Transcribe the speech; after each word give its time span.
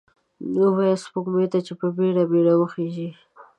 ووایه 0.55 1.01
سپوږمۍ 1.03 1.47
ته، 1.53 1.59
چې 1.65 1.73
په 1.79 1.87
بیړه، 1.97 2.23
بیړه 2.31 2.53
وخیژئ 2.57 3.09